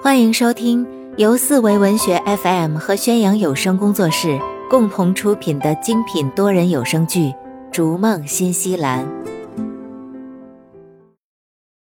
[0.00, 4.38] 欢迎收听由四维文学 FM 和宣扬有声工作室
[4.70, 7.30] 共同出品的精品多人有声剧
[7.72, 9.04] 《逐梦新西兰》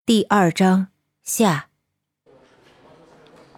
[0.05, 0.87] 第二章
[1.23, 1.65] 下。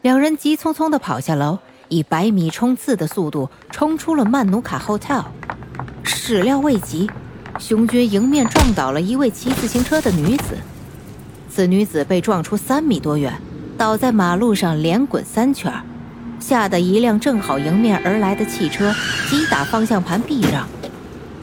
[0.01, 1.59] 两人急匆匆地跑下楼，
[1.89, 5.25] 以百米冲刺的速度冲出了曼努卡 Hotel。
[6.03, 7.11] 始料未及，
[7.59, 10.57] 熊军迎面撞倒了一位骑自行车的女子。
[11.49, 13.33] 此女子被撞出三米多远。
[13.77, 15.71] 倒在马路上，连滚三圈，
[16.39, 18.93] 吓得一辆正好迎面而来的汽车
[19.29, 20.65] 急打方向盘避让，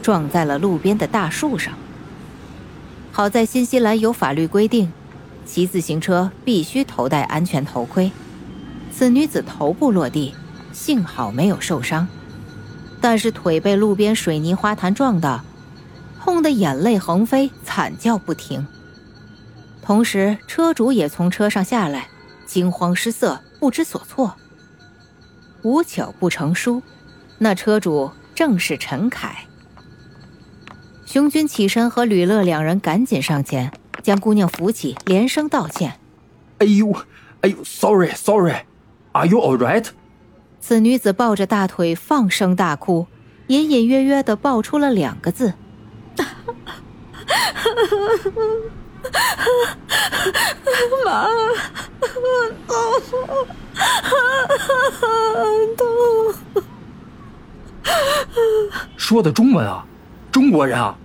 [0.01, 1.73] 撞在了路边的大树上。
[3.11, 4.91] 好在新西兰有法律规定，
[5.45, 8.11] 骑自行车必须头戴安全头盔。
[8.91, 10.33] 此女子头部落地，
[10.71, 12.07] 幸好没有受伤，
[12.99, 15.41] 但是腿被路边水泥花坛撞到，
[16.19, 18.65] 痛得眼泪横飞，惨叫不停。
[19.83, 22.07] 同时，车主也从车上下来。
[22.53, 24.35] 惊慌失色，不知所措。
[25.63, 26.83] 无巧不成书，
[27.39, 29.45] 那车主正是陈凯。
[31.03, 33.71] 熊军起身，和吕乐两人赶紧上前，
[34.03, 35.99] 将姑娘扶起，连声道歉
[36.61, 36.93] ：“哎呦，
[37.41, 39.87] 哎呦，sorry，sorry，Are you all right？”
[40.61, 43.07] 此女子抱着大腿放声大哭，
[43.47, 45.55] 隐隐约约的爆出了两个字
[51.05, 51.27] ：“妈。”
[51.99, 52.13] 痛，
[55.77, 55.85] 痛！
[58.97, 59.85] 说的中文啊，
[60.31, 60.95] 中国人啊，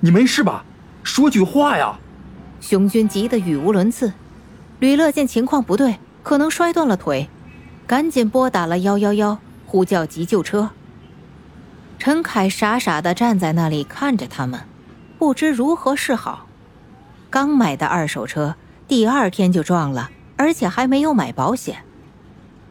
[0.00, 0.64] 你没事吧？
[1.02, 1.98] 说句话呀！
[2.60, 4.12] 熊军急得语无伦次。
[4.78, 7.28] 吕乐见情况不对，可能摔断了腿，
[7.86, 10.70] 赶紧拨打了幺幺幺，呼叫急救车。
[11.98, 14.60] 陈凯傻傻的站在那里看着他们，
[15.18, 16.46] 不知如何是好。
[17.32, 18.54] 刚买的二手车，
[18.86, 20.10] 第二天就撞了。
[20.36, 21.84] 而且还没有买保险，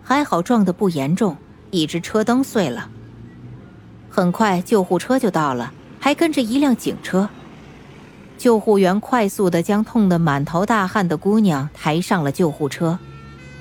[0.03, 1.38] 还好撞得不严重，
[1.70, 2.90] 一只车灯碎了。
[4.09, 7.30] 很快救护车就到了，还跟着一辆警车。
[8.38, 13.00] 救护员快速地将痛得满头大汗的姑娘抬上了救护车，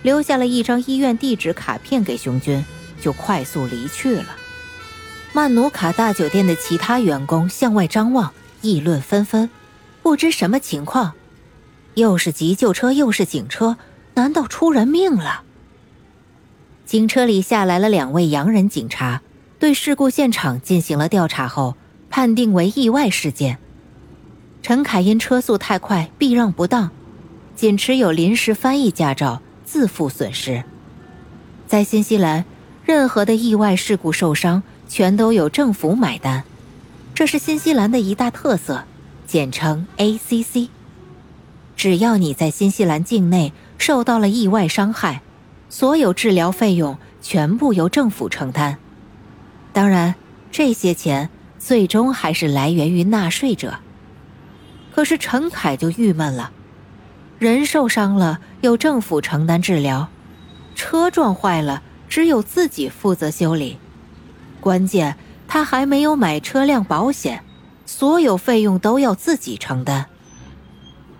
[0.02, 2.64] 留下了一张医院地址卡片给熊军，
[3.00, 4.26] 就快速离去了。
[5.32, 9.48] 曼努卡大酒店的其他员工向外张望，议论纷纷，
[10.02, 11.12] 不知什么情况，
[11.94, 13.76] 又是急救车，又是警车。
[14.14, 15.42] 难道出人命了？
[16.84, 19.22] 警车里下来了两位洋人警察，
[19.58, 21.76] 对事故现场进行了调查后，
[22.10, 23.58] 判定为意外事件。
[24.62, 26.90] 陈凯因车速太快，避让不当，
[27.54, 30.64] 仅持有临时翻译驾照，自负损失。
[31.66, 32.44] 在新西兰，
[32.84, 36.44] 任何的意外事故受伤，全都有政府买单，
[37.14, 38.84] 这是新西兰的一大特色，
[39.30, 40.68] 简称 ACC。
[41.76, 43.52] 只要你在新西兰境内。
[43.80, 45.22] 受到了意外伤害，
[45.70, 48.76] 所有治疗费用全部由政府承担。
[49.72, 50.14] 当然，
[50.52, 53.78] 这些钱最终还是来源于纳税者。
[54.94, 56.52] 可是陈凯就郁闷了：
[57.38, 60.10] 人受伤了由政府承担治疗，
[60.74, 63.78] 车撞坏了只有自己负责修理。
[64.60, 65.16] 关键
[65.48, 67.42] 他还没有买车辆保险，
[67.90, 70.06] 所有费用都要自己承担。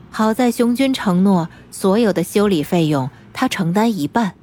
[0.08, 4.36] 好在熊军承诺，所有的修理费用他承担一半，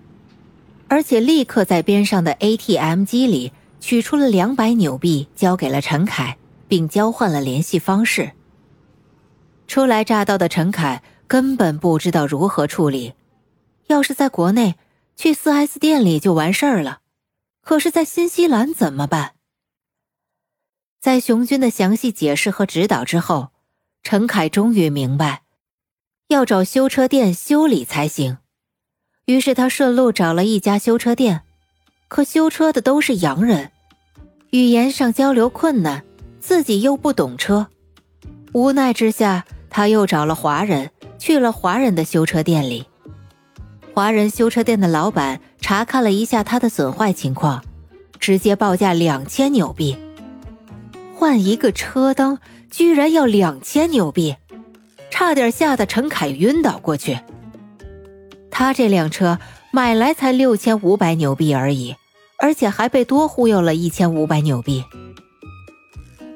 [0.89, 6.37] 而且立刻在边上的 ATM 机里取出了两百纽币，交给了陈凯，
[6.67, 8.33] 并交换了联系方式。
[9.65, 13.13] 初来乍到的陈凯根本不知道如何处理，
[13.87, 14.75] 要是在国内，
[15.15, 16.99] 去 4S 店里就完事儿了，
[17.63, 19.31] 可是，在新西兰怎么办？
[20.99, 23.49] 在熊军的详细解释和指导之后，
[24.03, 25.43] 陈凯终于明白。
[26.27, 28.39] 要找修车店修理才行，
[29.25, 31.43] 于是他顺路找了一家修车店，
[32.09, 33.71] 可修车的都是洋人，
[34.51, 36.03] 语言上交流困难，
[36.41, 37.67] 自己又不懂车，
[38.51, 42.85] 无奈之下，他又找了华人，去了华人的修车店里。
[43.93, 47.63] 华人修车店的老板查看了一下他的损坏情况，
[48.19, 49.97] 直接报价两千纽币，
[51.17, 52.37] 换一个车灯
[52.69, 54.35] 居然要两千纽币。
[55.09, 57.19] 差点吓得陈凯晕倒过去。
[58.51, 59.39] 他这辆车
[59.71, 61.95] 买来才六千五百纽币而已，
[62.37, 64.83] 而且还被多忽悠了一千五百纽币。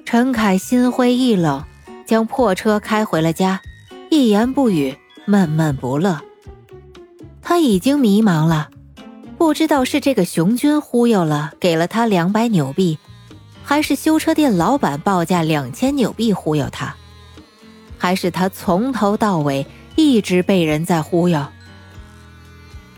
[0.03, 1.63] 陈凯心灰意冷，
[2.07, 3.61] 将破车开回了家，
[4.09, 6.19] 一言不语，闷闷不乐。
[7.39, 8.71] 他已经迷茫了，
[9.37, 12.97] 不知道是这个熊军忽悠了，给了他两百纽币，
[13.63, 16.95] 还是修车店老板报价两千纽币忽悠他。
[17.97, 21.45] 还是他从头到尾一直被人在忽悠。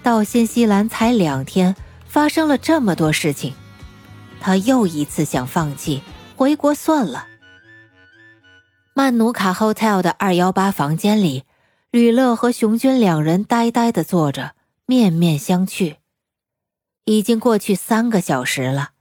[0.02, 1.76] 到新西兰才两天，
[2.08, 3.54] 发生了这么多事情，
[4.40, 6.02] 他又一次想放弃，
[6.36, 7.28] 回国算了。
[8.94, 11.44] 曼努卡 Hotel 的二幺八房间里，
[11.92, 14.54] 吕乐和熊军两人呆呆的坐着，
[14.86, 15.96] 面面相觑。
[17.06, 18.92] 已经过去三个小时了，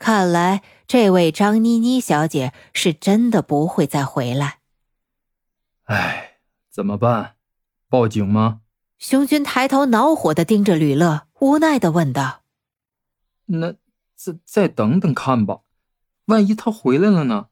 [0.00, 4.60] 看来这位张妮妮小姐是真的不会再回来。
[5.84, 6.38] 唉，
[6.70, 7.34] 怎么办？
[7.90, 8.62] 报警吗？
[8.98, 12.40] 熊军抬头恼火的盯着吕乐，无奈的问道
[13.46, 13.74] ：“那
[14.16, 15.60] 再再等等看吧，
[16.24, 17.48] 万一他回来了呢？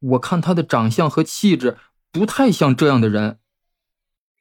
[0.00, 1.78] 我看他的长相和气质
[2.12, 3.38] 不太像这样的人。”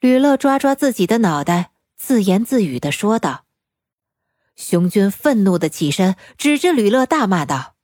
[0.02, 3.46] 吕乐抓抓自己的脑袋，自言自语的说道。
[4.60, 7.76] 熊军愤怒的起身，指着吕乐大骂道：“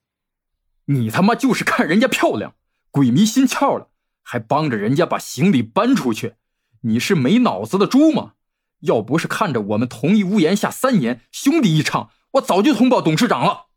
[0.88, 2.54] 你他妈就是看人家漂亮，
[2.92, 3.88] 鬼迷心窍了，
[4.22, 6.34] 还帮着人家把行李搬出去，
[6.82, 8.34] 你是没脑子的猪吗？
[8.82, 13.68] 要不是看着我们同一屋檐下三年，兄弟一场，我早就通报董事长了。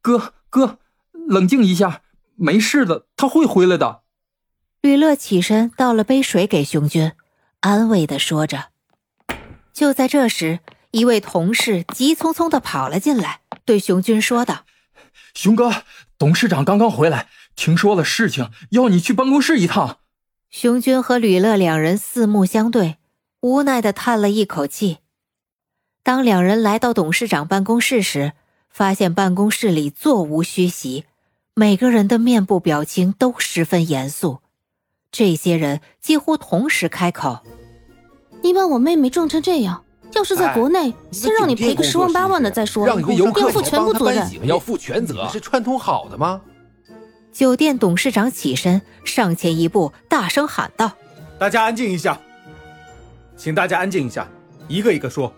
[0.00, 0.80] 哥哥，
[1.12, 2.02] 冷静一下，
[2.34, 4.02] 没事的，他会回来的。”
[4.82, 7.12] 吕乐起身倒了杯水给熊军，
[7.60, 8.70] 安慰的说着。
[9.72, 10.58] 就在这时。
[10.92, 14.66] 一位同事急匆匆的跑了进来，对熊军说道
[15.34, 15.84] ：“熊哥，
[16.18, 19.98] 董事长刚刚回来，听说了事情，要你去办公室一趟。”
[20.50, 22.98] 熊军和吕乐两人四目相对，
[23.40, 24.98] 无奈的叹了一口气。
[26.02, 28.34] 当两人来到董事长办公室时，
[28.68, 31.06] 发现办公室里座无虚席，
[31.54, 34.40] 每个人的面部表情都十分严肃。
[35.10, 37.40] 这些人几乎同时开口
[38.44, 42.86] ：“你把我妹妹撞成这样。”要是在国内，先让你赔个十万八万的再说。
[42.86, 45.28] 让一个游客负全部责任，要负全责。
[45.28, 46.40] 是串通好的吗？
[47.32, 50.92] 酒店董事长起身上前一步，大声喊道
[51.40, 52.20] ：“大家安静一下，
[53.36, 54.28] 请大家安静一下，
[54.68, 55.32] 一个一个说。”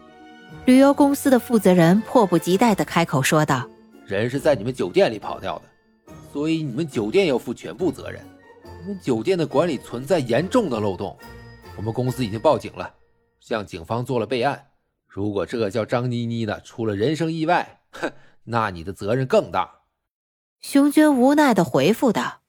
[0.66, 3.68] 旅游公司的负责人迫不及待的开口说道
[4.06, 8.20] ：“人是在你们酒店里跑掉的，所以你们酒店要负全部责任。
[8.82, 11.16] 你们酒店的管理存在严重的漏洞，
[11.76, 12.90] 我们公司已经报警了。”
[13.44, 14.68] 向警方做了备案，
[15.06, 18.10] 如果这叫张妮妮的出了人生意外，哼，
[18.44, 19.82] 那你的责任更大。
[20.62, 22.40] 熊娟无奈的回复道：“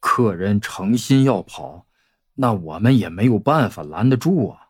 [0.00, 1.84] 客人诚心要跑，
[2.36, 4.68] 那我们也没有办法拦得住啊。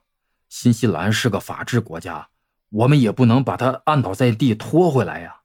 [0.49, 2.31] 新西兰是个法治国家，
[2.71, 5.43] 我们也不能把他按倒在地拖回来呀。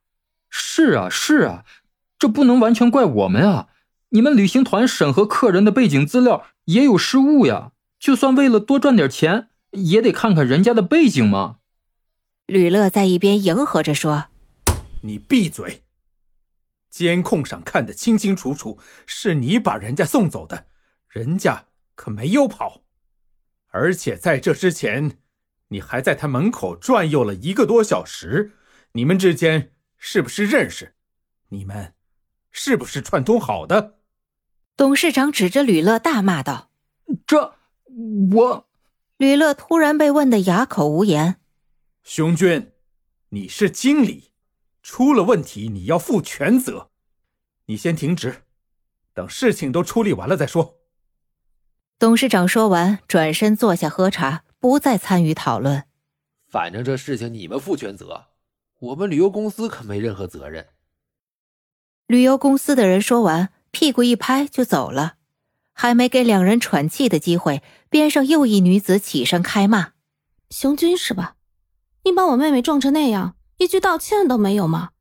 [0.50, 1.64] 是啊，是啊，
[2.18, 3.68] 这不能完全怪我们啊。
[4.10, 7.74] 你们旅行团审核客人的背景资料也有失误呀。
[8.00, 11.58] 就算为了多赚点钱。”也得看看人家的背景嘛。
[12.46, 14.26] 吕乐在一边迎合着说
[15.04, 15.84] ：“你闭嘴！
[16.90, 20.66] 监控上看得清清楚楚，是你把人家送走的，
[21.08, 22.82] 人家可没有跑。
[23.68, 25.20] 而且在这之前，
[25.70, 28.52] 你还在他门口转悠了一个多小时。
[28.94, 30.96] 你们之间是不是认识？
[31.48, 31.94] 你们
[32.52, 34.00] 是不是串通好的？”
[34.76, 36.72] 董事长指着吕乐大骂道
[37.26, 37.56] ：“这
[38.34, 38.68] 我……”
[39.22, 41.36] 吕乐突然被问得哑口无言。
[42.02, 42.72] 熊军，
[43.30, 44.32] 你是经理，
[44.82, 46.90] 出了问题你要负全责。
[47.68, 48.46] 你先停职，
[49.14, 50.80] 等事情都处理完了再说。
[52.00, 55.84] 董事长说完，转身坐下喝茶，不再参与讨论。
[56.50, 58.30] 反正这事情你们负全责，
[58.80, 60.70] 我们旅游公司可没任何责任。
[62.08, 65.18] 旅游公司的人说完，屁股一拍就走了。
[65.82, 69.94] 还没给两人喘气的机会，边上又一女子起身开骂
[70.52, 71.34] ：“熊军是吧？
[72.04, 74.92] 你把我妹妹撞成那样，一句道歉都没有吗？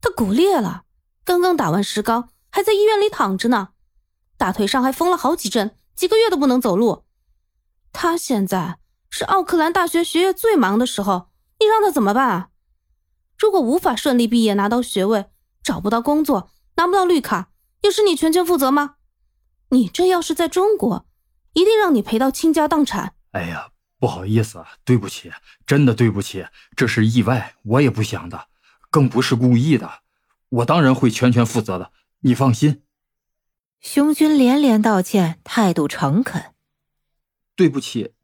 [0.00, 0.82] 她骨裂了，
[1.24, 3.68] 刚刚打完石膏，还在医院里躺着呢，
[4.36, 7.04] 大腿上还缝了好几针，几个月都不能走路。
[7.92, 8.78] 她现在
[9.08, 11.28] 是奥克兰大学学业最忙的时候，
[11.60, 12.50] 你让她怎么办？
[13.38, 15.26] 如果无法顺利毕业拿到学位，
[15.62, 17.50] 找不到工作，拿不到绿卡，
[17.82, 18.96] 又是你全权负责吗？”
[19.70, 21.06] 你这要是在中国，
[21.54, 23.14] 一定让你赔到倾家荡产。
[23.32, 25.32] 哎呀，不好意思，对不起，
[25.66, 26.46] 真的对不起，
[26.76, 28.48] 这是意外，我也不想的，
[28.90, 30.00] 更不是故意的，
[30.48, 32.82] 我当然会全权负责的，你放心。
[33.80, 36.54] 熊军连连道歉，态度诚恳。
[37.54, 38.14] 对不起，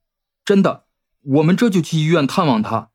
[0.44, 0.86] 真的，
[1.22, 2.90] 我们这就去医院探望他。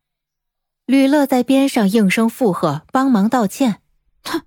[0.85, 3.81] 吕乐在边上应声附和，帮忙道歉。
[4.23, 4.43] 哼，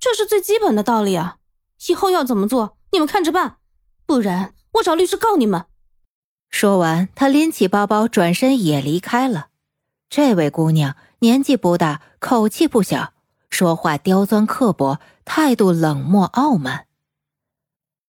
[0.00, 1.38] 这是最基本的道理啊，
[1.88, 2.75] 以后要怎么做？
[2.92, 3.58] 你们看着办，
[4.06, 5.66] 不然我找律师告你们。
[6.48, 9.48] 说完，他拎起包包，转身也离开了。
[10.08, 13.12] 这位姑娘年纪不大，口气不小，
[13.50, 16.86] 说话刁钻刻薄，态度冷漠傲慢。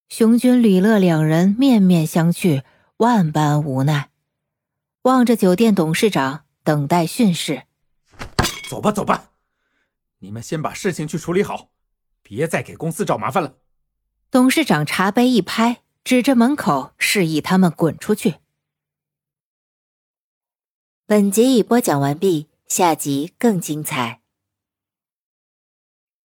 [0.08, 2.64] 熊军、吕乐两人面面相觑，
[2.98, 4.10] 万般无奈，
[5.02, 7.64] 望着酒店董事长，等待训示。
[8.70, 9.32] 走吧，走吧，
[10.20, 11.70] 你们先把事情去处理好，
[12.22, 13.56] 别再给公司找麻烦了。
[14.30, 18.36] 董事长茶杯一拍，指着门口示意他们滚出去。
[21.06, 24.20] 本集已播讲完毕，下集更精彩。